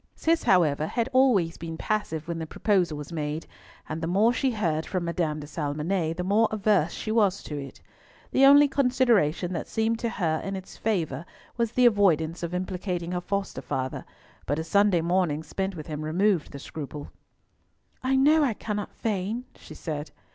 [0.15, 3.45] Cis, however, had always been passive when the proposal was made,
[3.87, 7.55] and the more she heard from Madame de Salmonnet, the more averse she was to
[7.59, 7.79] it.
[8.31, 11.23] The only consideration that seemed to her in its favour
[11.55, 14.03] was the avoidance of implicating her foster father,
[14.47, 17.11] but a Sunday morning spent with him removed the scruple.
[18.01, 20.09] "I know I cannot feign," she said.